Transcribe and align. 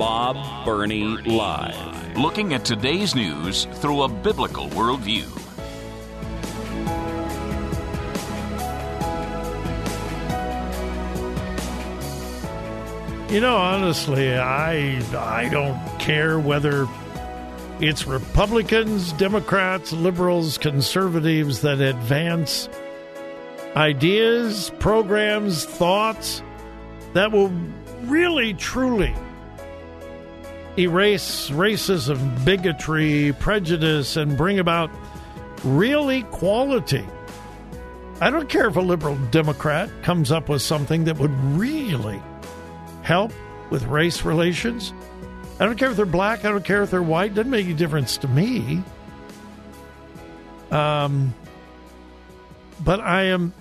Bob 0.00 0.64
Burney 0.64 1.04
Live. 1.04 2.16
Looking 2.16 2.54
at 2.54 2.64
today's 2.64 3.14
news 3.14 3.66
through 3.66 4.04
a 4.04 4.08
biblical 4.08 4.66
worldview. 4.70 5.28
You 13.30 13.40
know, 13.42 13.54
honestly, 13.58 14.38
I 14.38 15.02
I 15.14 15.50
don't 15.50 15.78
care 15.98 16.40
whether 16.40 16.88
it's 17.78 18.06
Republicans, 18.06 19.12
Democrats, 19.12 19.92
liberals, 19.92 20.56
conservatives 20.56 21.60
that 21.60 21.82
advance 21.82 22.70
ideas, 23.76 24.72
programs, 24.78 25.66
thoughts 25.66 26.42
that 27.12 27.32
will 27.32 27.52
really 28.04 28.54
truly 28.54 29.14
erase 30.78 31.50
racism, 31.50 32.44
bigotry, 32.44 33.34
prejudice, 33.38 34.16
and 34.16 34.36
bring 34.36 34.58
about 34.58 34.90
real 35.64 36.08
equality. 36.08 37.06
I 38.20 38.30
don't 38.30 38.48
care 38.48 38.68
if 38.68 38.76
a 38.76 38.80
liberal 38.80 39.16
Democrat 39.30 39.90
comes 40.02 40.30
up 40.30 40.48
with 40.48 40.62
something 40.62 41.04
that 41.04 41.18
would 41.18 41.34
really 41.54 42.20
help 43.02 43.32
with 43.70 43.84
race 43.84 44.24
relations. 44.24 44.92
I 45.58 45.64
don't 45.64 45.78
care 45.78 45.90
if 45.90 45.96
they're 45.96 46.06
black. 46.06 46.44
I 46.44 46.50
don't 46.50 46.64
care 46.64 46.82
if 46.82 46.90
they're 46.90 47.02
white. 47.02 47.34
Doesn't 47.34 47.50
make 47.50 47.66
any 47.66 47.74
difference 47.74 48.16
to 48.18 48.28
me. 48.28 48.82
Um, 50.70 51.34
but 52.84 53.00
I 53.00 53.24
am, 53.24 53.52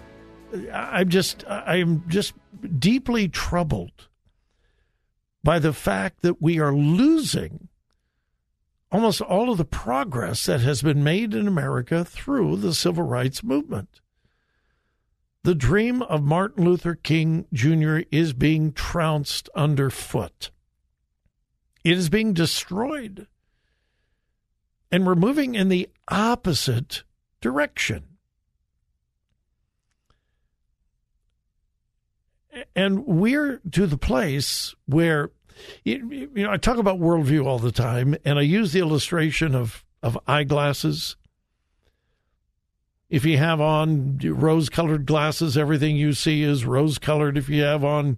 I'm 0.73 1.09
just, 1.09 1.45
I 1.47 1.77
am 1.77 2.03
just 2.07 2.33
deeply 2.79 3.27
troubled 3.27 4.08
by 5.43 5.59
the 5.59 5.73
fact 5.73 6.21
that 6.21 6.41
we 6.41 6.59
are 6.59 6.73
losing 6.73 7.69
almost 8.91 9.21
all 9.21 9.51
of 9.51 9.57
the 9.57 9.65
progress 9.65 10.45
that 10.45 10.61
has 10.61 10.81
been 10.81 11.03
made 11.03 11.33
in 11.33 11.47
America 11.47 12.03
through 12.03 12.57
the 12.57 12.73
civil 12.73 13.03
rights 13.03 13.43
movement. 13.43 14.01
The 15.43 15.55
dream 15.55 16.01
of 16.01 16.23
Martin 16.23 16.65
Luther 16.65 16.95
King 16.95 17.45
Jr. 17.53 17.99
is 18.11 18.33
being 18.33 18.73
trounced 18.73 19.49
underfoot. 19.55 20.51
It 21.83 21.97
is 21.97 22.09
being 22.09 22.33
destroyed. 22.33 23.27
And 24.91 25.05
we're 25.05 25.15
moving 25.15 25.55
in 25.55 25.69
the 25.69 25.89
opposite 26.09 27.03
direction. 27.41 28.08
And 32.75 33.05
we're 33.05 33.61
to 33.71 33.87
the 33.87 33.97
place 33.97 34.73
where, 34.85 35.31
you 35.83 36.29
know, 36.33 36.51
I 36.51 36.57
talk 36.57 36.77
about 36.77 36.99
worldview 36.99 37.45
all 37.45 37.59
the 37.59 37.71
time, 37.71 38.15
and 38.25 38.39
I 38.39 38.43
use 38.43 38.73
the 38.73 38.79
illustration 38.79 39.55
of, 39.55 39.83
of 40.01 40.17
eyeglasses. 40.27 41.15
If 43.09 43.25
you 43.25 43.37
have 43.37 43.59
on 43.59 44.19
rose 44.23 44.69
colored 44.69 45.05
glasses, 45.05 45.57
everything 45.57 45.95
you 45.95 46.13
see 46.13 46.43
is 46.43 46.65
rose 46.65 46.99
colored. 46.99 47.37
If 47.37 47.49
you 47.49 47.63
have 47.63 47.83
on 47.83 48.17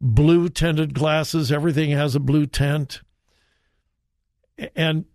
blue 0.00 0.48
tinted 0.48 0.94
glasses, 0.94 1.50
everything 1.50 1.90
has 1.90 2.14
a 2.14 2.20
blue 2.20 2.46
tint. 2.46 3.00
And 4.76 5.06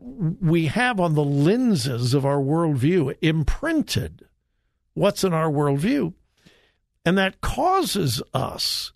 we 0.00 0.66
have 0.66 0.98
on 0.98 1.14
the 1.14 1.24
lenses 1.24 2.14
of 2.14 2.24
our 2.24 2.38
worldview 2.38 3.16
imprinted 3.20 4.26
what's 4.94 5.22
in 5.24 5.32
our 5.32 5.50
worldview. 5.50 6.14
And 7.04 7.16
that 7.18 7.40
causes 7.40 8.22
us 8.34 8.92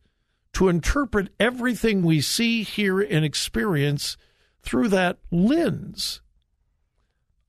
to 0.54 0.68
interpret 0.68 1.32
everything 1.40 2.02
we 2.02 2.20
see, 2.20 2.62
hear, 2.62 3.00
and 3.00 3.24
experience 3.24 4.16
through 4.62 4.88
that 4.88 5.18
lens. 5.30 6.20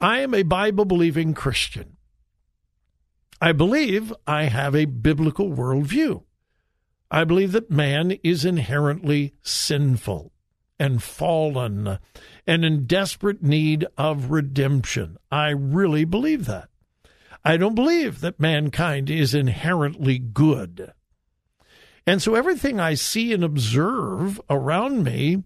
I 0.02 0.20
am 0.20 0.34
a 0.34 0.44
Bible 0.44 0.86
believing 0.86 1.34
Christian. 1.34 1.98
I 3.42 3.52
believe 3.52 4.14
I 4.26 4.44
have 4.46 4.76
a 4.76 4.86
biblical 4.86 5.52
worldview. 5.52 6.24
I 7.12 7.24
believe 7.24 7.52
that 7.52 7.70
man 7.70 8.12
is 8.24 8.44
inherently 8.44 9.34
sinful 9.44 10.32
and 10.80 11.02
fallen 11.02 12.00
and 12.48 12.66
in 12.66 12.86
desperate 12.86 13.44
need 13.44 13.86
of 13.98 14.32
redemption. 14.32 15.18
I 15.32 15.50
really 15.50 16.06
believe 16.06 16.46
that. 16.46 16.70
I 17.46 17.58
don't 17.58 17.76
believe 17.76 18.22
that 18.22 18.40
mankind 18.40 19.12
is 19.12 19.36
inherently 19.36 20.18
good. 20.18 20.92
And 22.08 22.20
so 22.20 22.34
everything 22.34 22.80
I 22.80 22.96
see 22.96 23.34
and 23.34 23.44
observe 23.44 24.42
around 24.50 25.04
me, 25.04 25.44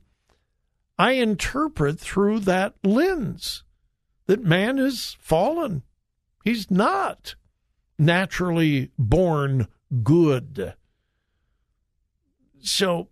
I 0.97 1.11
interpret 1.11 1.99
through 1.99 2.39
that 2.41 2.75
lens 2.83 3.63
that 4.27 4.43
man 4.43 4.79
is 4.79 5.17
fallen. 5.19 5.83
He's 6.45 6.71
not 6.71 7.35
naturally 7.97 8.91
born 8.97 9.67
good. 10.01 10.75
So 12.61 13.09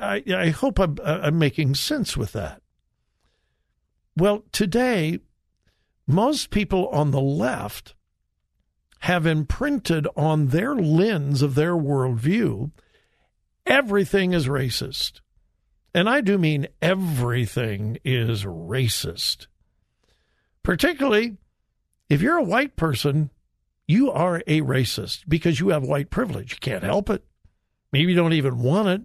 I, 0.00 0.22
I 0.28 0.48
hope 0.50 0.78
I'm, 0.78 0.98
I'm 1.02 1.38
making 1.38 1.74
sense 1.74 2.16
with 2.16 2.32
that. 2.32 2.60
Well, 4.16 4.44
today, 4.52 5.20
most 6.06 6.50
people 6.50 6.88
on 6.88 7.10
the 7.10 7.20
left 7.20 7.94
have 9.00 9.26
imprinted 9.26 10.06
on 10.16 10.48
their 10.48 10.74
lens 10.74 11.42
of 11.42 11.54
their 11.54 11.74
worldview 11.74 12.70
everything 13.66 14.32
is 14.32 14.46
racist. 14.46 15.20
And 15.94 16.08
I 16.08 16.20
do 16.20 16.38
mean 16.38 16.68
everything 16.82 17.98
is 18.04 18.44
racist. 18.44 19.46
Particularly 20.62 21.36
if 22.08 22.20
you're 22.20 22.38
a 22.38 22.42
white 22.42 22.76
person, 22.76 23.30
you 23.86 24.10
are 24.10 24.42
a 24.46 24.60
racist 24.62 25.24
because 25.28 25.60
you 25.60 25.68
have 25.68 25.84
white 25.84 26.10
privilege. 26.10 26.52
You 26.52 26.58
can't 26.58 26.82
help 26.82 27.10
it. 27.10 27.24
Maybe 27.92 28.12
you 28.12 28.16
don't 28.16 28.32
even 28.32 28.58
want 28.58 28.88
it. 28.88 29.02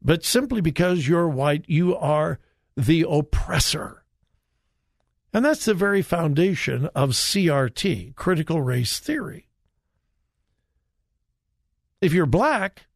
But 0.00 0.24
simply 0.24 0.60
because 0.60 1.08
you're 1.08 1.28
white, 1.28 1.64
you 1.66 1.96
are 1.96 2.38
the 2.76 3.04
oppressor. 3.08 4.04
And 5.32 5.44
that's 5.44 5.64
the 5.64 5.74
very 5.74 6.02
foundation 6.02 6.86
of 6.94 7.10
CRT, 7.10 8.14
critical 8.14 8.62
race 8.62 8.98
theory. 8.98 9.48
If 12.00 12.12
you're 12.12 12.26
black, 12.26 12.86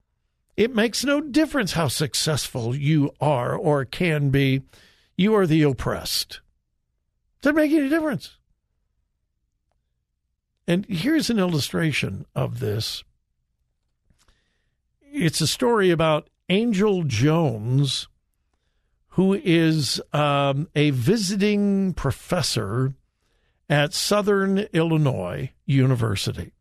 it 0.57 0.75
makes 0.75 1.05
no 1.05 1.21
difference 1.21 1.73
how 1.73 1.89
successful 1.89 2.75
you 2.75 3.11
are 3.21 3.55
or 3.55 3.85
can 3.85 4.31
be. 4.31 4.63
You 5.17 5.35
are 5.35 5.47
the 5.47 5.63
oppressed. 5.63 6.41
Doesn't 7.41 7.57
make 7.57 7.73
any 7.73 7.89
difference. 7.89 8.39
And 10.67 10.87
here's 10.87 11.29
an 11.29 11.39
illustration 11.39 12.25
of 12.35 12.61
this. 12.61 13.03
It's 15.01 15.41
a 15.41 15.47
story 15.47 15.91
about 15.91 16.31
Angel 16.49 17.03
Jones 17.03 18.09
who 19.13 19.35
is 19.35 20.01
um, 20.15 20.69
a 20.75 20.89
visiting 20.91 21.93
professor 21.93 22.95
at 23.69 23.93
Southern 23.93 24.59
Illinois 24.73 25.51
University. 25.67 26.53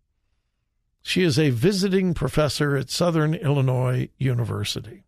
She 1.01 1.23
is 1.23 1.39
a 1.39 1.49
visiting 1.49 2.13
professor 2.13 2.75
at 2.75 2.89
Southern 2.89 3.35
Illinois 3.35 4.09
University. 4.17 5.03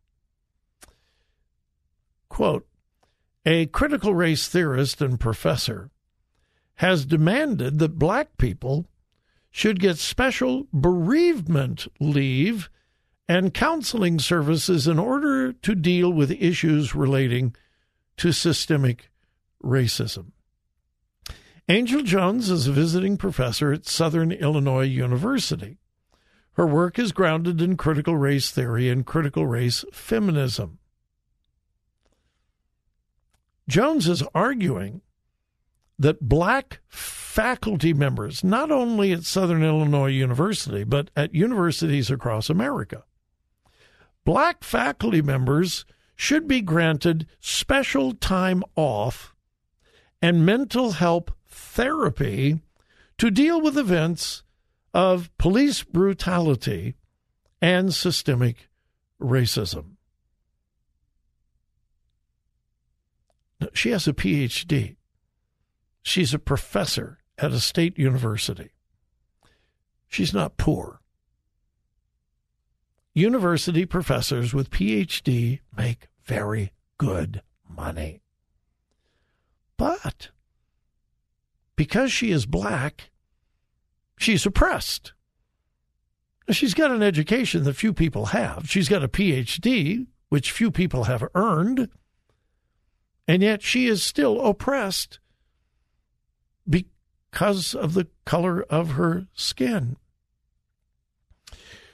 Quote 2.30 2.66
A 3.46 3.66
critical 3.68 4.16
race 4.16 4.48
theorist 4.48 5.02
and 5.02 5.20
professor 5.20 5.92
has 6.76 7.06
demanded 7.06 7.78
that 7.80 8.00
black 8.00 8.38
people 8.38 8.88
should 9.52 9.82
get 9.82 9.98
special 9.98 10.68
bereavement 10.72 11.88
leave 12.00 12.70
and 13.28 13.54
counseling 13.54 14.20
services 14.20 14.88
in 14.88 15.00
order 15.00 15.54
to 15.54 15.76
deal 15.76 16.12
with 16.12 16.32
issues 16.32 16.94
relating 16.94 17.56
to 18.18 18.32
systemic 18.32 19.10
racism. 19.64 20.32
Angel 21.70 22.04
Jones 22.04 22.50
is 22.50 22.68
a 22.68 22.74
visiting 22.74 23.16
professor 23.16 23.72
at 23.72 23.88
Southern 23.88 24.32
Illinois 24.32 24.86
University. 24.86 25.78
Her 26.54 26.68
work 26.68 27.00
is 27.00 27.14
grounded 27.14 27.62
in 27.62 27.78
critical 27.78 28.18
race 28.18 28.52
theory 28.52 28.90
and 28.90 29.06
critical 29.06 29.48
race 29.48 29.86
feminism. 29.94 30.80
Jones 33.70 34.10
is 34.10 34.24
arguing 34.36 35.02
that 35.98 36.28
black 36.28 36.82
faculty 36.90 37.94
members, 37.94 38.44
not 38.44 38.70
only 38.70 39.14
at 39.14 39.24
Southern 39.24 39.64
Illinois 39.64 40.10
University, 40.10 40.84
but 40.84 41.10
at 41.16 41.34
universities 41.34 42.12
across 42.12 42.50
America, 42.50 43.06
black 44.26 44.64
faculty 44.64 45.22
members 45.22 45.86
should 46.16 46.48
be 46.48 46.62
granted 46.62 47.28
special 47.40 48.14
time 48.14 48.64
off 48.76 49.36
and 50.22 50.46
mental 50.46 50.92
health 50.92 51.30
therapy 51.48 52.60
to 53.18 53.30
deal 53.30 53.60
with 53.62 53.78
events 53.78 54.44
of 54.94 55.36
police 55.38 55.84
brutality 55.84 56.96
and 57.62 57.94
systemic 57.94 58.70
racism. 59.22 59.96
She 63.74 63.92
has 63.92 64.08
a 64.08 64.14
PhD. 64.14 64.98
She's 66.02 66.34
a 66.34 66.40
professor 66.40 67.20
at 67.38 67.52
a 67.52 67.60
state 67.60 67.98
university. 67.98 68.72
She's 70.08 70.34
not 70.34 70.58
poor. 70.58 71.00
University 73.14 73.86
professors 73.86 74.54
with 74.54 74.72
PhD 74.72 75.60
make 75.78 76.08
very 76.26 76.72
good 76.98 77.42
money. 77.70 78.22
But 79.78 80.30
because 81.76 82.12
she 82.12 82.32
is 82.32 82.46
black, 82.46 83.12
she's 84.18 84.46
oppressed. 84.46 85.14
She's 86.50 86.74
got 86.74 86.92
an 86.92 87.04
education 87.04 87.64
that 87.64 87.76
few 87.76 87.94
people 87.94 88.28
have. 88.28 88.70
She's 88.70 88.90
got 88.90 89.04
a 89.04 89.08
PhD, 89.08 90.08
which 90.30 90.52
few 90.52 90.72
people 90.72 91.04
have 91.06 91.24
earned. 91.36 91.90
And 93.28 93.42
yet 93.42 93.62
she 93.62 93.88
is 93.88 94.04
still 94.04 94.42
oppressed 94.42 95.20
because 96.68 97.76
of 97.76 97.94
the 97.94 98.08
color 98.26 98.64
of 98.64 98.92
her 98.92 99.28
skin. 99.34 99.98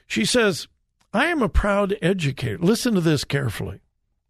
She 0.07 0.25
says, 0.25 0.67
I 1.11 1.27
am 1.27 1.41
a 1.41 1.49
proud 1.49 1.95
educator. 2.01 2.59
Listen 2.59 2.93
to 2.93 3.01
this 3.01 3.23
carefully. 3.23 3.81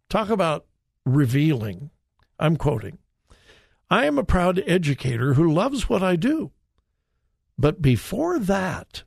Talk 0.08 0.30
about 0.30 0.66
revealing. 1.04 1.90
I'm 2.38 2.56
quoting. 2.56 2.98
I 3.90 4.06
am 4.06 4.18
a 4.18 4.24
proud 4.24 4.62
educator 4.66 5.34
who 5.34 5.52
loves 5.52 5.88
what 5.88 6.02
I 6.02 6.16
do. 6.16 6.52
But 7.58 7.82
before 7.82 8.38
that, 8.38 9.02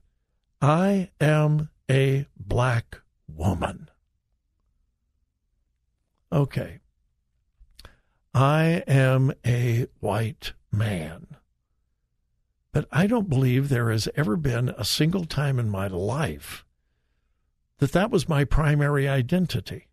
I 0.62 1.10
am 1.20 1.70
a 1.90 2.28
black 2.38 3.02
woman. 3.28 3.90
Okay. 6.32 6.80
I 8.36 8.84
am 8.88 9.34
a 9.46 9.88
white 10.00 10.54
man. 10.72 11.28
But 12.72 12.88
I 12.92 13.08
don't 13.08 13.30
believe 13.30 13.70
there 13.70 13.90
has 13.90 14.08
ever 14.16 14.36
been 14.36 14.70
a 14.70 14.86
single 14.86 15.26
time 15.26 15.58
in 15.60 15.70
my 15.70 15.88
life 15.88 16.66
that 17.84 17.92
that 17.92 18.12
was 18.12 18.30
my 18.30 18.46
primary 18.46 19.10
identity. 19.10 19.90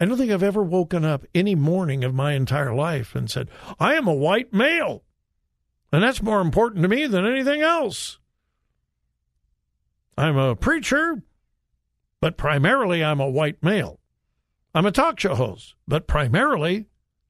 I 0.00 0.04
don't 0.04 0.18
think 0.18 0.32
I've 0.32 0.42
ever 0.42 0.64
woken 0.64 1.04
up 1.04 1.24
any 1.32 1.54
morning 1.54 2.02
of 2.02 2.12
my 2.12 2.32
entire 2.32 2.74
life 2.74 3.14
and 3.14 3.30
said, 3.30 3.48
I 3.78 3.94
am 3.94 4.08
a 4.08 4.12
white 4.12 4.52
male. 4.52 5.04
And 5.92 6.02
that's 6.02 6.20
more 6.20 6.40
important 6.40 6.82
to 6.82 6.88
me 6.88 7.06
than 7.06 7.24
anything 7.24 7.62
else. 7.62 8.18
I'm 10.18 10.36
a 10.36 10.56
preacher, 10.56 11.22
but 12.20 12.36
primarily 12.36 13.04
I'm 13.04 13.20
a 13.20 13.30
white 13.30 13.62
male. 13.62 14.00
I'm 14.74 14.86
a 14.86 14.90
talk 14.90 15.20
show 15.20 15.36
host, 15.36 15.76
but 15.86 16.08
primarily 16.08 16.86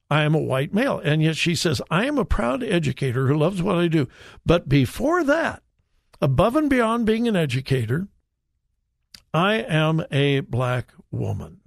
I 0.09 0.23
am 0.23 0.35
a 0.35 0.41
white 0.41 0.73
male. 0.73 0.99
And 0.99 1.23
yet 1.23 1.37
she 1.37 1.55
says, 1.55 1.83
I 1.91 2.07
am 2.07 2.17
a 2.17 2.25
proud 2.25 2.63
educator 2.63 3.27
who 3.27 3.37
loves 3.37 3.61
what 3.61 3.77
I 3.77 3.89
do. 3.89 4.09
But 4.47 4.67
before 4.67 5.25
that, 5.25 5.63
above 6.23 6.57
and 6.57 6.71
beyond 6.71 7.05
being 7.05 7.29
an 7.29 7.37
educator, 7.37 8.09
I 9.37 9.57
am 9.57 10.03
a 10.11 10.41
black 10.41 10.95
woman. 11.11 11.61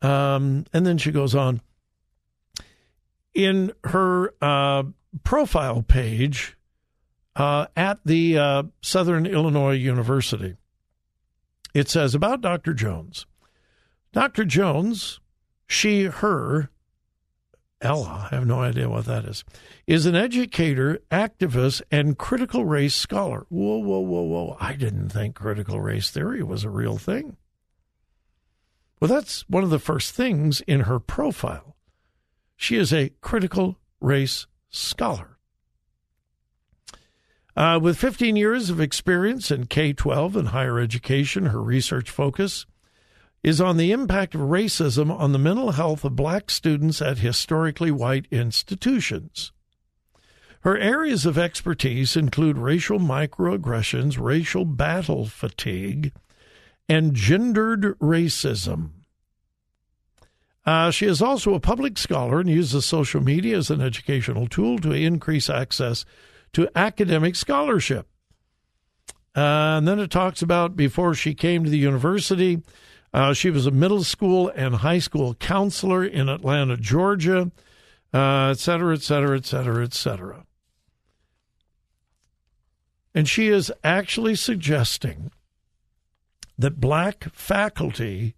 Um, 0.00 0.66
and 0.72 0.86
then 0.86 0.98
she 0.98 1.10
goes 1.10 1.34
on. 1.34 1.62
In 3.34 3.72
her 3.82 4.34
uh, 4.40 4.84
profile 5.24 5.82
page 5.82 6.56
uh, 7.34 7.66
at 7.76 7.98
the 8.04 8.38
uh, 8.38 8.62
Southern 8.80 9.26
Illinois 9.26 9.74
University, 9.74 10.54
it 11.74 11.88
says 11.88 12.14
about 12.14 12.40
Dr. 12.40 12.72
Jones. 12.72 13.26
Dr. 14.12 14.44
Jones 14.44 15.18
she, 15.66 16.04
her, 16.04 16.70
Ella, 17.82 18.28
I 18.30 18.36
have 18.36 18.46
no 18.46 18.60
idea 18.62 18.88
what 18.88 19.06
that 19.06 19.24
is, 19.24 19.44
is 19.88 20.06
an 20.06 20.14
educator, 20.14 21.00
activist, 21.10 21.82
and 21.90 22.16
critical 22.16 22.64
race 22.64 22.94
scholar. 22.94 23.44
Whoa, 23.48 23.78
whoa, 23.78 23.98
whoa, 23.98 24.22
whoa. 24.22 24.56
I 24.60 24.74
didn't 24.74 25.08
think 25.08 25.34
critical 25.34 25.80
race 25.80 26.10
theory 26.10 26.42
was 26.44 26.62
a 26.62 26.70
real 26.70 26.96
thing. 26.96 27.36
Well, 29.00 29.08
that's 29.08 29.42
one 29.48 29.64
of 29.64 29.70
the 29.70 29.80
first 29.80 30.14
things 30.14 30.60
in 30.62 30.82
her 30.82 31.00
profile. 31.00 31.76
She 32.56 32.76
is 32.76 32.92
a 32.92 33.10
critical 33.20 33.78
race 34.00 34.46
scholar. 34.70 35.38
Uh, 37.56 37.80
with 37.82 37.98
15 37.98 38.36
years 38.36 38.70
of 38.70 38.80
experience 38.80 39.50
in 39.50 39.66
K 39.66 39.92
12 39.92 40.36
and 40.36 40.48
higher 40.48 40.78
education, 40.78 41.46
her 41.46 41.60
research 41.60 42.08
focus 42.08 42.64
is 43.42 43.60
on 43.60 43.76
the 43.76 43.90
impact 43.90 44.34
of 44.34 44.40
racism 44.42 45.10
on 45.10 45.32
the 45.32 45.38
mental 45.38 45.72
health 45.72 46.04
of 46.04 46.16
black 46.16 46.50
students 46.50 47.02
at 47.02 47.18
historically 47.18 47.90
white 47.90 48.26
institutions. 48.30 49.52
Her 50.60 50.78
areas 50.78 51.26
of 51.26 51.36
expertise 51.36 52.16
include 52.16 52.56
racial 52.56 53.00
microaggressions, 53.00 54.16
racial 54.18 54.64
battle 54.64 55.26
fatigue, 55.26 56.12
and 56.88 57.14
gendered 57.14 57.98
racism. 57.98 58.90
Uh, 60.64 60.92
she 60.92 61.06
is 61.06 61.20
also 61.20 61.54
a 61.54 61.60
public 61.60 61.98
scholar 61.98 62.38
and 62.38 62.48
uses 62.48 62.84
social 62.84 63.20
media 63.20 63.56
as 63.56 63.70
an 63.70 63.80
educational 63.80 64.46
tool 64.46 64.78
to 64.78 64.92
increase 64.92 65.50
access 65.50 66.04
to 66.52 66.68
academic 66.76 67.34
scholarship. 67.34 68.06
Uh, 69.34 69.78
and 69.78 69.88
then 69.88 69.98
it 69.98 70.10
talks 70.10 70.42
about 70.42 70.76
before 70.76 71.14
she 71.14 71.34
came 71.34 71.64
to 71.64 71.70
the 71.70 71.78
university, 71.78 72.62
uh, 73.12 73.34
she 73.34 73.50
was 73.50 73.66
a 73.66 73.70
middle 73.70 74.04
school 74.04 74.48
and 74.54 74.76
high 74.76 74.98
school 74.98 75.34
counselor 75.34 76.04
in 76.04 76.28
Atlanta, 76.28 76.76
Georgia, 76.76 77.50
uh, 78.14 78.48
et 78.50 78.58
cetera, 78.58 78.94
et 78.94 79.02
cetera, 79.02 79.36
et 79.36 79.44
cetera, 79.44 79.84
et 79.84 79.94
cetera. 79.94 80.46
And 83.14 83.28
she 83.28 83.48
is 83.48 83.70
actually 83.84 84.34
suggesting 84.34 85.30
that 86.58 86.80
black 86.80 87.24
faculty 87.32 88.34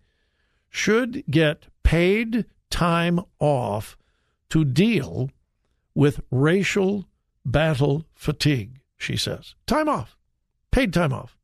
should 0.69 1.25
get 1.31 1.67
paid 1.85 2.47
time 2.71 3.21
off 3.39 3.97
to 4.51 4.65
deal 4.65 5.31
with 5.95 6.21
racial 6.31 7.05
battle 7.45 8.05
fatigue, 8.15 8.81
she 8.97 9.17
says. 9.17 9.55
Time 9.67 9.89
off, 9.89 10.17
paid 10.73 10.93
time 10.93 11.13
off. 11.13 11.37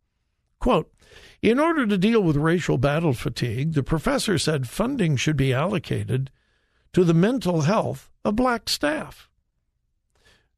Quote, 0.59 0.93
in 1.43 1.59
order 1.59 1.87
to 1.87 1.97
deal 1.97 2.23
with 2.23 2.37
racial 2.37 2.79
battle 2.79 3.15
fatigue, 3.15 3.73
the 3.73 3.83
professor 3.83 4.39
said 4.39 4.69
funding 4.69 5.17
should 5.17 5.37
be 5.37 5.55
allocated 5.55 6.31
to 6.93 7.05
the 7.05 7.15
mental 7.15 7.63
health 7.63 8.11
of 8.25 8.37
black 8.37 8.69
staff. 8.69 9.31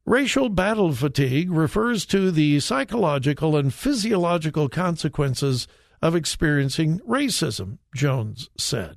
Racial 0.05 0.49
battle 0.49 0.93
fatigue 0.93 1.53
refers 1.53 2.05
to 2.07 2.33
the 2.33 2.59
psychological 2.59 3.57
and 3.57 3.73
physiological 3.73 4.69
consequences 4.69 5.69
of 6.01 6.17
experiencing 6.17 6.99
racism, 7.01 7.79
Jones 7.95 8.51
said. 8.59 8.97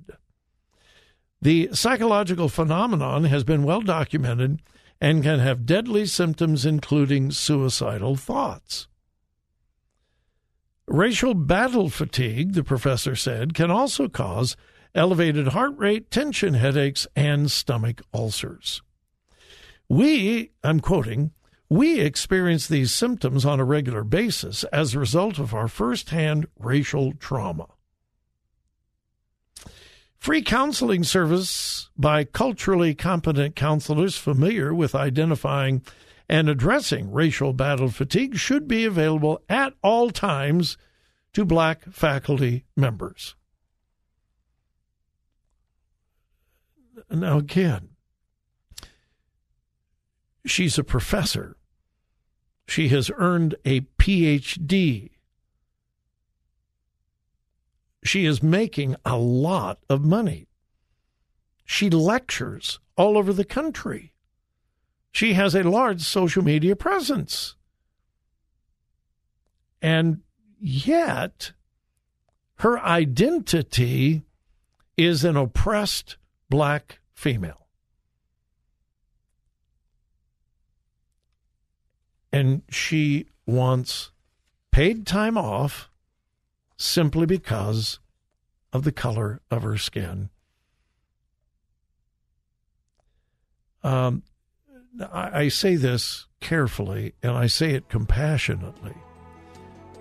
The 1.39 1.69
psychological 1.73 2.49
phenomenon 2.49 3.25
has 3.25 3.43
been 3.43 3.63
well 3.63 3.81
documented 3.81 4.63
and 4.99 5.21
can 5.21 5.37
have 5.39 5.67
deadly 5.67 6.07
symptoms, 6.07 6.65
including 6.65 7.29
suicidal 7.29 8.15
thoughts. 8.15 8.87
Racial 10.87 11.33
battle 11.33 11.89
fatigue, 11.89 12.53
the 12.53 12.63
professor 12.63 13.15
said, 13.15 13.53
can 13.53 13.71
also 13.71 14.07
cause 14.07 14.55
elevated 14.93 15.49
heart 15.49 15.73
rate, 15.77 16.11
tension 16.11 16.53
headaches, 16.53 17.07
and 17.15 17.49
stomach 17.49 18.01
ulcers. 18.13 18.81
We, 19.89 20.51
I'm 20.63 20.79
quoting, 20.79 21.31
we 21.69 21.99
experience 21.99 22.67
these 22.67 22.93
symptoms 22.93 23.45
on 23.45 23.59
a 23.59 23.65
regular 23.65 24.03
basis 24.03 24.63
as 24.65 24.93
a 24.93 24.99
result 24.99 25.39
of 25.39 25.53
our 25.53 25.67
firsthand 25.67 26.47
racial 26.59 27.13
trauma. 27.13 27.67
Free 30.17 30.41
counseling 30.41 31.03
service 31.03 31.89
by 31.97 32.23
culturally 32.23 32.95
competent 32.95 33.55
counselors 33.55 34.17
familiar 34.17 34.73
with 34.73 34.95
identifying 34.95 35.81
and 36.27 36.49
addressing 36.49 37.11
racial 37.11 37.53
battle 37.53 37.89
fatigue 37.89 38.37
should 38.37 38.67
be 38.67 38.85
available 38.85 39.41
at 39.47 39.73
all 39.83 40.09
times 40.09 40.77
to 41.33 41.45
black 41.45 41.83
faculty 41.91 42.65
members. 42.75 43.35
Now, 47.09 47.37
again, 47.37 47.89
she's 50.45 50.77
a 50.77 50.83
professor. 50.83 51.57
She 52.67 52.87
has 52.89 53.11
earned 53.17 53.55
a 53.63 53.81
PhD 53.99 55.11
she 58.05 58.25
is 58.25 58.43
making 58.43 58.95
a 59.03 59.17
lot 59.17 59.79
of 59.89 60.05
money. 60.05 60.47
She 61.65 61.89
lectures 61.89 62.79
all 62.95 63.17
over 63.17 63.33
the 63.33 63.43
country. 63.43 64.13
She 65.15 65.31
has 65.35 65.55
a 65.55 65.63
large 65.63 66.01
social 66.01 66.43
media 66.43 66.75
presence. 66.75 67.55
And 69.81 70.23
yet, 70.59 71.53
her 72.55 72.77
identity 72.79 74.23
is 74.97 75.23
an 75.23 75.37
oppressed 75.37 76.17
black 76.49 76.99
female. 77.13 77.67
And 82.33 82.63
she 82.69 83.27
wants 83.45 84.11
paid 84.71 85.07
time 85.07 85.37
off 85.37 85.89
simply 86.75 87.25
because 87.25 87.99
of 88.73 88.83
the 88.83 88.91
color 88.91 89.39
of 89.49 89.63
her 89.63 89.77
skin. 89.77 90.29
Um, 93.81 94.23
I, 95.11 95.41
I 95.41 95.47
say 95.49 95.75
this 95.75 96.27
carefully 96.39 97.13
and 97.23 97.31
I 97.31 97.47
say 97.47 97.71
it 97.71 97.89
compassionately. 97.89 98.93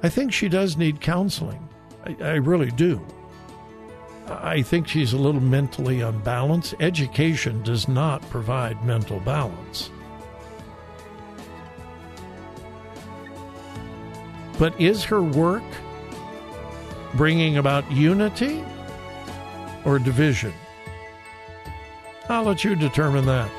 I 0.03 0.09
think 0.09 0.33
she 0.33 0.49
does 0.49 0.77
need 0.77 1.01
counseling. 1.01 1.69
I, 2.05 2.17
I 2.21 2.35
really 2.35 2.71
do. 2.71 3.05
I 4.27 4.63
think 4.63 4.89
she's 4.89 5.13
a 5.13 5.19
little 5.19 5.41
mentally 5.41 6.01
unbalanced. 6.01 6.75
Education 6.81 7.63
does 7.63 7.89
not 7.89 8.23
provide 8.31 8.85
mental 8.85 9.21
balance. 9.21 9.91
But 14.59 14.79
is 14.81 15.05
her 15.05 15.23
work 15.23 15.65
bringing 17.15 17.59
about 17.59 17.91
unity 17.91 18.65
or 19.85 19.99
division? 19.99 20.55
I'll 22.29 22.45
let 22.45 22.65
you 22.65 22.75
determine 22.77 23.27
that. 23.27 23.51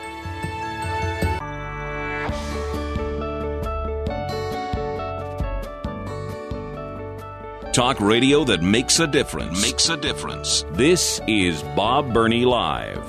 Talk 7.76 8.00
radio 8.00 8.46
that 8.46 8.62
makes 8.62 9.02
a 9.02 9.06
difference. 9.06 9.62
Makes 9.62 9.90
a 9.90 9.98
difference. 9.98 10.64
This 10.72 11.20
is 11.28 11.62
Bob 11.76 12.14
Burney 12.14 12.46
Live. 12.46 13.04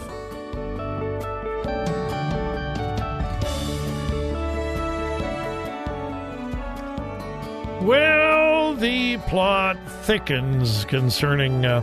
Well, 7.81 8.75
the 8.75 9.19
plot 9.29 9.77
thickens 10.03 10.85
concerning 10.87 11.65
uh, 11.65 11.83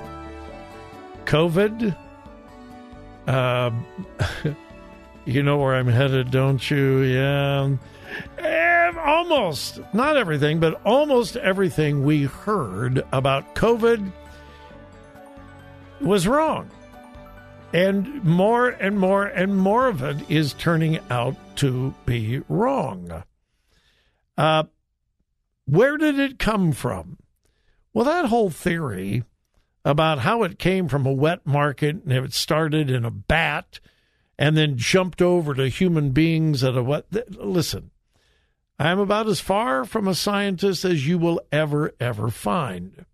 COVID. 1.23 1.95
Uh, 3.27 3.71
you 5.25 5.41
know 5.41 5.57
where 5.57 5.75
I'm 5.75 5.87
headed, 5.87 6.31
don't 6.31 6.69
you? 6.69 7.03
Yeah. 7.03 7.77
Almost, 9.03 9.81
not 9.93 10.15
everything, 10.15 10.59
but 10.59 10.81
almost 10.85 11.35
everything 11.35 12.03
we 12.03 12.23
heard 12.23 13.03
about 13.11 13.53
COVID 13.53 14.11
was 15.99 16.27
wrong. 16.27 16.69
And 17.73 18.23
more 18.23 18.69
and 18.69 18.99
more 18.99 19.25
and 19.25 19.57
more 19.57 19.87
of 19.87 20.03
it 20.03 20.29
is 20.29 20.53
turning 20.53 20.99
out 21.09 21.35
to 21.57 21.93
be 22.05 22.41
wrong. 22.47 23.23
Uh, 24.37 24.63
where 25.65 25.97
did 25.97 26.19
it 26.19 26.39
come 26.39 26.71
from? 26.71 27.17
Well, 27.93 28.05
that 28.05 28.25
whole 28.25 28.49
theory 28.49 29.23
about 29.83 30.19
how 30.19 30.43
it 30.43 30.59
came 30.59 30.87
from 30.87 31.05
a 31.05 31.11
wet 31.11 31.45
market 31.45 32.03
and 32.03 32.11
it 32.11 32.33
started 32.33 32.89
in 32.89 33.03
a 33.05 33.11
bat 33.11 33.79
and 34.37 34.55
then 34.55 34.77
jumped 34.77 35.21
over 35.21 35.53
to 35.53 35.67
human 35.67 36.11
beings 36.11 36.63
at 36.63 36.77
a 36.77 36.83
wet. 36.83 37.05
Listen, 37.29 37.91
I'm 38.79 38.99
about 38.99 39.27
as 39.27 39.39
far 39.39 39.85
from 39.85 40.07
a 40.07 40.15
scientist 40.15 40.83
as 40.83 41.07
you 41.07 41.17
will 41.17 41.41
ever, 41.51 41.93
ever 41.99 42.29
find. 42.29 43.05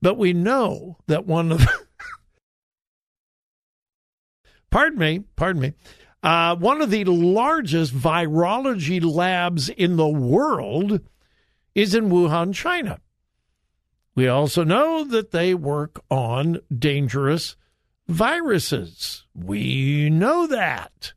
But 0.00 0.18
we 0.18 0.32
know 0.32 0.98
that 1.06 1.26
one 1.26 1.52
of 1.52 1.66
pardon 4.70 4.98
me, 4.98 5.24
pardon 5.36 5.62
me. 5.62 5.72
Uh, 6.22 6.54
one 6.54 6.80
of 6.80 6.90
the 6.90 7.04
largest 7.04 7.94
virology 7.94 9.02
labs 9.02 9.68
in 9.68 9.96
the 9.96 10.08
world 10.08 11.00
is 11.74 11.94
in 11.94 12.10
Wuhan, 12.10 12.54
China. 12.54 13.00
We 14.14 14.28
also 14.28 14.62
know 14.62 15.04
that 15.04 15.30
they 15.30 15.54
work 15.54 16.02
on 16.10 16.60
dangerous 16.76 17.56
viruses. 18.06 19.24
We 19.34 20.10
know 20.10 20.46
that. 20.46 21.14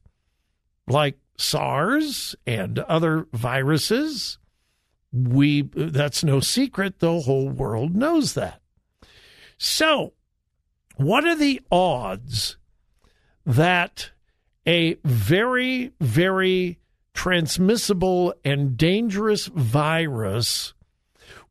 Like 0.88 1.20
SARS 1.38 2.36
and 2.46 2.80
other 2.80 3.28
viruses. 3.34 4.38
We 5.12 5.64
that's 5.74 6.24
no 6.24 6.40
secret. 6.40 7.00
The 7.00 7.22
whole 7.22 7.50
world 7.50 7.96
knows 7.96 8.34
that. 8.34 8.62
So, 9.58 10.14
what 10.98 11.26
are 11.26 11.36
the 11.36 11.62
odds 11.72 12.58
that 13.46 14.12
a 14.68 14.96
very, 15.04 15.92
very 16.02 16.80
transmissible 17.14 18.34
and 18.44 18.76
dangerous 18.76 19.46
virus 19.48 20.74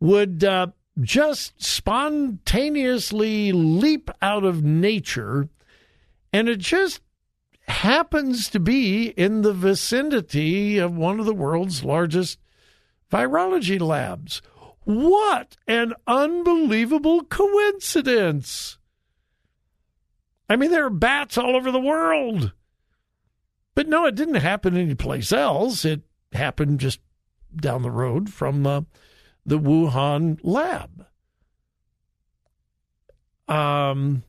would 0.01 0.45
uh, 0.45 0.69
just 1.01 1.63
spontaneously 1.63 3.53
leap 3.53 4.11
out 4.21 4.45
of 4.45 4.63
nature, 4.63 5.49
and 6.33 6.49
it 6.49 6.59
just 6.59 7.01
happens 7.69 8.49
to 8.51 8.61
be 8.61 9.09
in 9.09 9.43
the 9.43 9.53
vicinity 9.53 10.79
of 10.79 10.97
one 10.97 11.21
of 11.21 11.27
the 11.27 11.35
world's 11.35 11.85
largest 11.85 12.39
virology 13.11 13.81
labs. 13.81 14.43
What 14.85 15.57
an 15.67 15.95
unbelievable 16.07 17.25
coincidence! 17.25 18.79
I 20.49 20.57
mean, 20.57 20.71
there 20.71 20.85
are 20.85 20.91
bats 20.91 21.39
all 21.39 21.57
over 21.57 21.71
the 21.71 21.81
world. 21.81 22.53
But 23.75 23.89
no, 23.89 24.05
it 24.07 24.15
didn't 24.15 24.35
happen 24.35 24.77
anyplace 24.77 25.33
else. 25.33 25.85
It 25.85 26.03
happened 26.33 26.81
just 26.81 27.01
down 27.57 27.83
the 27.83 27.91
road 27.91 28.33
from 28.33 28.67
uh, 28.67 28.83
the 29.47 29.59
Wuhan 29.59 30.39
lab. 30.43 31.07
Um, 33.49 34.23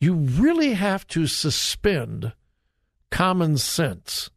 you 0.00 0.14
really 0.14 0.74
have 0.74 1.06
to 1.08 1.26
suspend 1.26 2.32
common 3.14 3.56
sense 3.56 4.28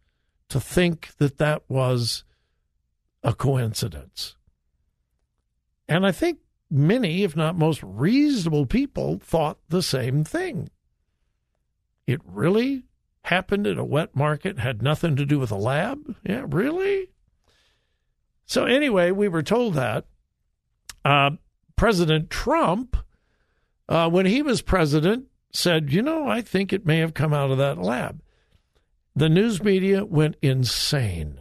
to 0.50 0.60
think 0.60 1.10
that 1.18 1.40
that 1.40 1.64
was 1.68 2.24
a 3.24 3.34
coincidence. 3.34 4.36
And 5.90 6.06
I 6.06 6.12
think 6.12 6.38
many, 6.70 7.24
if 7.24 7.36
not 7.36 7.58
most 7.58 7.82
reasonable 7.82 8.68
people, 8.68 9.18
thought 9.18 9.58
the 9.70 9.82
same 9.82 10.24
thing. 10.24 10.70
It 12.06 12.22
really 12.24 12.84
happened 13.24 13.66
in 13.66 13.80
a 13.80 13.84
wet 13.84 14.16
market, 14.16 14.60
had 14.60 14.84
nothing 14.84 15.16
to 15.16 15.26
do 15.26 15.40
with 15.40 15.50
a 15.50 15.56
lab? 15.56 16.16
Yeah, 16.24 16.46
really? 16.48 17.10
So, 18.46 18.66
anyway, 18.66 19.10
we 19.10 19.28
were 19.28 19.42
told 19.42 19.74
that. 19.74 20.06
Uh, 21.04 21.32
president 21.76 22.30
Trump, 22.30 22.96
uh, 23.90 24.08
when 24.08 24.28
he 24.28 24.44
was 24.44 24.62
president, 24.62 25.26
said, 25.52 25.92
you 25.92 26.04
know, 26.04 26.28
I 26.28 26.42
think 26.42 26.72
it 26.72 26.86
may 26.86 27.00
have 27.00 27.16
come 27.16 27.34
out 27.34 27.50
of 27.50 27.58
that 27.58 27.80
lab. 27.80 28.22
The 29.18 29.30
news 29.30 29.64
media 29.64 30.06
went 30.06 30.36
insane. 30.44 31.40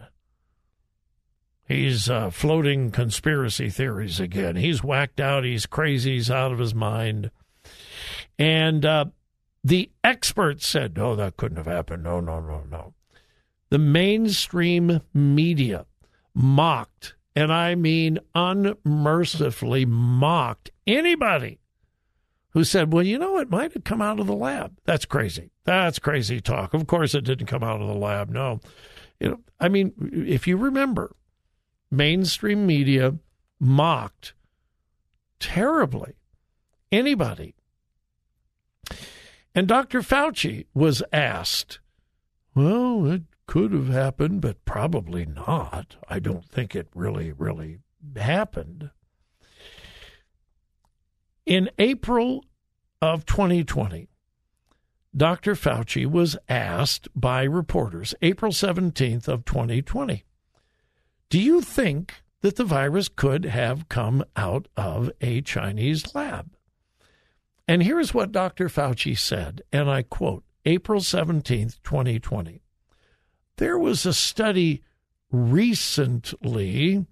He's 1.68 2.08
uh, 2.08 2.30
floating 2.30 2.90
conspiracy 2.90 3.68
theories 3.68 4.18
again. 4.18 4.56
He's 4.56 4.82
whacked 4.82 5.20
out. 5.20 5.44
He's 5.44 5.66
crazy. 5.66 6.14
He's 6.14 6.30
out 6.30 6.52
of 6.52 6.58
his 6.58 6.74
mind. 6.74 7.30
And 8.38 8.82
uh, 8.86 9.04
the 9.62 9.90
experts 10.02 10.66
said, 10.66 10.96
no, 10.96 11.14
that 11.16 11.36
couldn't 11.36 11.58
have 11.58 11.66
happened. 11.66 12.02
No, 12.02 12.18
no, 12.18 12.40
no, 12.40 12.62
no. 12.70 12.94
The 13.68 13.78
mainstream 13.78 15.02
media 15.12 15.84
mocked, 16.32 17.14
and 17.34 17.52
I 17.52 17.74
mean 17.74 18.20
unmercifully 18.34 19.84
mocked 19.84 20.70
anybody 20.86 21.58
who 22.56 22.64
said, 22.64 22.90
well, 22.90 23.02
you 23.02 23.18
know, 23.18 23.36
it 23.36 23.50
might 23.50 23.74
have 23.74 23.84
come 23.84 24.00
out 24.00 24.18
of 24.18 24.26
the 24.26 24.34
lab. 24.34 24.78
That's 24.86 25.04
crazy. 25.04 25.50
That's 25.64 25.98
crazy 25.98 26.40
talk. 26.40 26.72
Of 26.72 26.86
course, 26.86 27.14
it 27.14 27.24
didn't 27.24 27.48
come 27.48 27.62
out 27.62 27.82
of 27.82 27.86
the 27.86 27.92
lab. 27.92 28.30
No. 28.30 28.60
You 29.20 29.28
know, 29.28 29.40
I 29.60 29.68
mean, 29.68 29.92
if 30.26 30.46
you 30.46 30.56
remember, 30.56 31.14
mainstream 31.90 32.66
media 32.66 33.16
mocked 33.60 34.32
terribly 35.38 36.14
anybody. 36.90 37.54
And 39.54 39.68
Dr. 39.68 40.00
Fauci 40.00 40.64
was 40.72 41.02
asked, 41.12 41.80
well, 42.54 43.04
it 43.04 43.24
could 43.46 43.72
have 43.72 43.88
happened, 43.88 44.40
but 44.40 44.64
probably 44.64 45.26
not. 45.26 45.96
I 46.08 46.20
don't 46.20 46.48
think 46.48 46.74
it 46.74 46.88
really, 46.94 47.32
really 47.32 47.80
happened. 48.16 48.92
In 51.46 51.70
April 51.78 52.44
of 53.00 53.24
2020, 53.24 54.08
Dr. 55.16 55.54
Fauci 55.54 56.04
was 56.04 56.36
asked 56.48 57.06
by 57.14 57.44
reporters, 57.44 58.16
April 58.20 58.50
17th 58.50 59.28
of 59.28 59.44
2020, 59.44 60.24
do 61.30 61.38
you 61.38 61.60
think 61.60 62.24
that 62.40 62.56
the 62.56 62.64
virus 62.64 63.08
could 63.08 63.44
have 63.44 63.88
come 63.88 64.24
out 64.36 64.66
of 64.76 65.12
a 65.20 65.40
Chinese 65.40 66.16
lab? 66.16 66.50
And 67.68 67.84
here's 67.84 68.12
what 68.12 68.32
Dr. 68.32 68.68
Fauci 68.68 69.16
said, 69.16 69.62
and 69.72 69.88
I 69.88 70.02
quote, 70.02 70.42
April 70.64 71.00
17th, 71.00 71.80
2020. 71.84 72.60
There 73.58 73.78
was 73.78 74.04
a 74.04 74.12
study 74.12 74.82
recently 75.30 77.06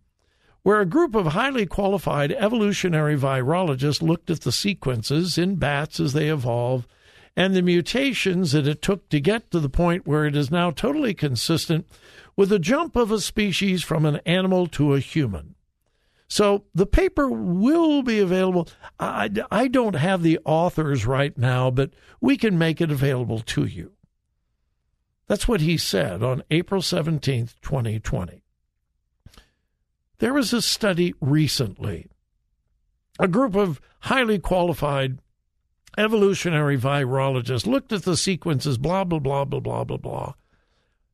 where 0.64 0.80
a 0.80 0.86
group 0.86 1.14
of 1.14 1.26
highly 1.26 1.66
qualified 1.66 2.32
evolutionary 2.32 3.16
virologists 3.16 4.00
looked 4.02 4.30
at 4.30 4.40
the 4.40 4.50
sequences 4.50 5.36
in 5.36 5.56
bats 5.56 6.00
as 6.00 6.14
they 6.14 6.28
evolve 6.28 6.88
and 7.36 7.54
the 7.54 7.60
mutations 7.60 8.52
that 8.52 8.66
it 8.66 8.80
took 8.80 9.08
to 9.10 9.20
get 9.20 9.50
to 9.50 9.60
the 9.60 9.68
point 9.68 10.06
where 10.06 10.24
it 10.24 10.34
is 10.34 10.50
now 10.50 10.70
totally 10.70 11.12
consistent 11.12 11.86
with 12.34 12.48
the 12.48 12.58
jump 12.58 12.96
of 12.96 13.12
a 13.12 13.20
species 13.20 13.84
from 13.84 14.06
an 14.06 14.16
animal 14.24 14.66
to 14.66 14.94
a 14.94 15.00
human. 15.00 15.54
So 16.28 16.64
the 16.74 16.86
paper 16.86 17.28
will 17.28 18.02
be 18.02 18.18
available. 18.18 18.66
I, 18.98 19.30
I 19.50 19.68
don't 19.68 19.96
have 19.96 20.22
the 20.22 20.38
authors 20.46 21.04
right 21.04 21.36
now, 21.36 21.70
but 21.70 21.90
we 22.22 22.38
can 22.38 22.56
make 22.56 22.80
it 22.80 22.90
available 22.90 23.40
to 23.40 23.66
you. 23.66 23.92
That's 25.26 25.46
what 25.46 25.60
he 25.60 25.76
said 25.76 26.22
on 26.22 26.42
April 26.50 26.80
17th, 26.80 27.54
2020. 27.60 28.43
There 30.18 30.34
was 30.34 30.52
a 30.52 30.62
study 30.62 31.14
recently. 31.20 32.06
A 33.18 33.28
group 33.28 33.54
of 33.54 33.80
highly 34.00 34.38
qualified 34.38 35.18
evolutionary 35.96 36.76
virologists 36.78 37.66
looked 37.66 37.92
at 37.92 38.02
the 38.02 38.16
sequences, 38.16 38.78
blah, 38.78 39.04
blah, 39.04 39.18
blah, 39.18 39.44
blah, 39.44 39.60
blah, 39.60 39.84
blah, 39.84 39.96
blah. 39.96 40.32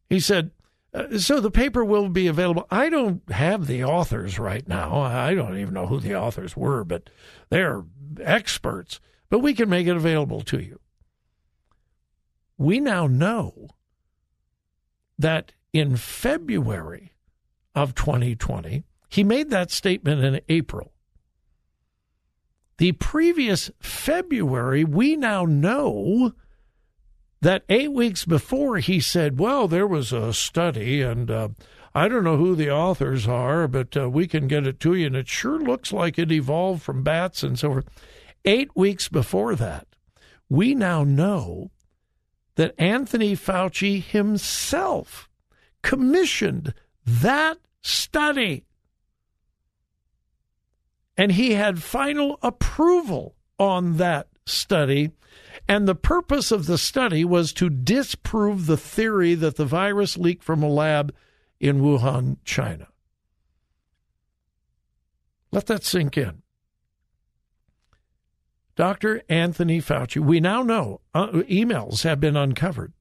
He 0.08 0.20
said, 0.20 0.50
uh, 0.92 1.18
so 1.18 1.40
the 1.40 1.50
paper 1.50 1.84
will 1.84 2.08
be 2.08 2.26
available. 2.26 2.66
I 2.70 2.88
don't 2.88 3.22
have 3.30 3.66
the 3.66 3.84
authors 3.84 4.38
right 4.38 4.66
now. 4.66 5.00
I 5.00 5.34
don't 5.34 5.58
even 5.58 5.74
know 5.74 5.86
who 5.86 6.00
the 6.00 6.16
authors 6.16 6.56
were, 6.56 6.84
but 6.84 7.10
they're 7.48 7.84
experts. 8.20 9.00
But 9.28 9.38
we 9.38 9.54
can 9.54 9.68
make 9.68 9.86
it 9.86 9.96
available 9.96 10.40
to 10.42 10.58
you. 10.58 10.80
We 12.58 12.80
now 12.80 13.06
know 13.06 13.68
that 15.18 15.52
in 15.72 15.96
February 15.96 17.12
of 17.74 17.94
2020, 17.94 18.84
he 19.10 19.24
made 19.24 19.50
that 19.50 19.70
statement 19.70 20.24
in 20.24 20.40
April. 20.48 20.92
The 22.78 22.92
previous 22.92 23.70
February, 23.80 24.84
we 24.84 25.16
now 25.16 25.44
know 25.44 26.32
that 27.42 27.64
eight 27.68 27.92
weeks 27.92 28.24
before 28.24 28.78
he 28.78 29.00
said, 29.00 29.38
Well, 29.38 29.68
there 29.68 29.86
was 29.86 30.12
a 30.12 30.32
study, 30.32 31.02
and 31.02 31.30
uh, 31.30 31.48
I 31.94 32.08
don't 32.08 32.24
know 32.24 32.36
who 32.36 32.54
the 32.54 32.70
authors 32.70 33.26
are, 33.26 33.66
but 33.66 33.96
uh, 33.96 34.08
we 34.08 34.26
can 34.26 34.46
get 34.46 34.66
it 34.66 34.80
to 34.80 34.94
you. 34.94 35.08
And 35.08 35.16
it 35.16 35.28
sure 35.28 35.58
looks 35.58 35.92
like 35.92 36.18
it 36.18 36.30
evolved 36.30 36.82
from 36.82 37.02
bats 37.02 37.42
and 37.42 37.58
so 37.58 37.70
forth. 37.70 37.88
Eight 38.44 38.70
weeks 38.74 39.08
before 39.08 39.56
that, 39.56 39.86
we 40.48 40.74
now 40.74 41.04
know 41.04 41.70
that 42.54 42.74
Anthony 42.78 43.34
Fauci 43.34 44.02
himself 44.02 45.28
commissioned 45.82 46.74
that 47.04 47.58
study. 47.82 48.64
And 51.20 51.32
he 51.32 51.52
had 51.52 51.82
final 51.82 52.38
approval 52.42 53.34
on 53.58 53.98
that 53.98 54.28
study. 54.46 55.10
And 55.68 55.86
the 55.86 55.94
purpose 55.94 56.50
of 56.50 56.64
the 56.64 56.78
study 56.78 57.26
was 57.26 57.52
to 57.52 57.68
disprove 57.68 58.64
the 58.64 58.78
theory 58.78 59.34
that 59.34 59.56
the 59.56 59.66
virus 59.66 60.16
leaked 60.16 60.42
from 60.42 60.62
a 60.62 60.68
lab 60.70 61.14
in 61.60 61.82
Wuhan, 61.82 62.38
China. 62.46 62.88
Let 65.52 65.66
that 65.66 65.84
sink 65.84 66.16
in. 66.16 66.40
Dr. 68.74 69.20
Anthony 69.28 69.82
Fauci, 69.82 70.22
we 70.22 70.40
now 70.40 70.62
know 70.62 71.02
uh, 71.12 71.26
emails 71.50 72.02
have 72.02 72.18
been 72.18 72.34
uncovered. 72.34 72.94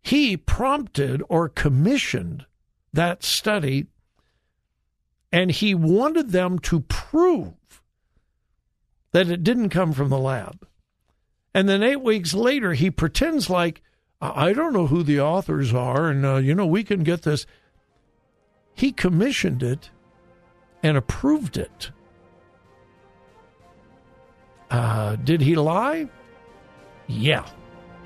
He 0.00 0.36
prompted 0.36 1.24
or 1.28 1.48
commissioned 1.48 2.46
that 2.92 3.24
study, 3.24 3.88
and 5.34 5.50
he 5.50 5.74
wanted 5.74 6.30
them 6.30 6.60
to 6.60 6.78
prove 6.78 7.82
that 9.10 9.28
it 9.28 9.42
didn't 9.42 9.70
come 9.70 9.92
from 9.92 10.08
the 10.08 10.18
lab. 10.18 10.64
And 11.52 11.68
then 11.68 11.82
eight 11.82 12.02
weeks 12.02 12.34
later, 12.34 12.74
he 12.74 12.88
pretends 12.88 13.50
like, 13.50 13.82
I 14.20 14.52
don't 14.52 14.72
know 14.72 14.86
who 14.86 15.02
the 15.02 15.20
authors 15.20 15.74
are, 15.74 16.08
and, 16.08 16.24
uh, 16.24 16.36
you 16.36 16.54
know, 16.54 16.66
we 16.66 16.84
can 16.84 17.02
get 17.02 17.22
this. 17.22 17.46
He 18.74 18.92
commissioned 18.92 19.64
it 19.64 19.90
and 20.84 20.96
approved 20.96 21.56
it. 21.56 21.90
Uh, 24.70 25.16
did 25.16 25.40
he 25.40 25.56
lie? 25.56 26.08
Yeah, 27.08 27.44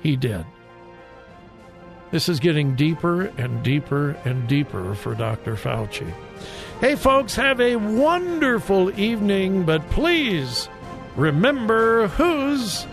he 0.01 0.15
did. 0.15 0.47
This 2.11 2.27
is 2.27 2.39
getting 2.39 2.75
deeper 2.75 3.25
and 3.37 3.61
deeper 3.63 4.11
and 4.25 4.47
deeper 4.47 4.95
for 4.95 5.13
Dr. 5.13 5.55
Fauci. 5.55 6.11
Hey, 6.79 6.95
folks, 6.95 7.35
have 7.35 7.61
a 7.61 7.75
wonderful 7.75 8.97
evening, 8.99 9.63
but 9.63 9.87
please 9.91 10.69
remember 11.15 12.07
whose 12.07 12.87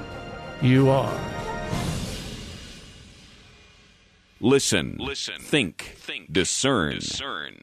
you 0.60 0.90
are. 0.90 1.18
Listen. 4.40 4.96
Listen. 4.98 5.40
Think. 5.40 5.94
Think. 5.96 6.32
Discern. 6.32 6.96
Discern. 6.96 7.62